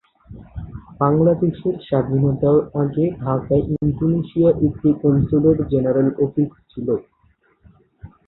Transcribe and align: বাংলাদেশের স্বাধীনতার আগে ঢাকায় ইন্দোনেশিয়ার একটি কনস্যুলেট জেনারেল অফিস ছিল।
বাংলাদেশের 0.99 1.75
স্বাধীনতার 1.87 2.57
আগে 2.81 3.05
ঢাকায় 3.19 3.63
ইন্দোনেশিয়ার 3.77 4.55
একটি 4.67 4.89
কনস্যুলেট 5.01 5.57
জেনারেল 5.71 6.09
অফিস 6.25 6.49
ছিল। 6.71 6.87